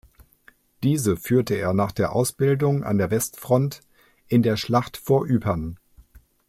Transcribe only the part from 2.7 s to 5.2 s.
an der Westfront in der Schlacht